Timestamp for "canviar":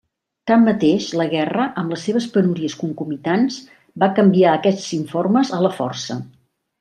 4.21-4.55